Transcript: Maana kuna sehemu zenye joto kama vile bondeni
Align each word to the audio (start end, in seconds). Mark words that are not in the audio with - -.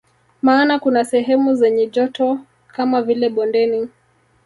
Maana 0.41 0.79
kuna 0.79 1.05
sehemu 1.05 1.55
zenye 1.55 1.87
joto 1.87 2.39
kama 2.67 3.01
vile 3.01 3.29
bondeni 3.29 3.89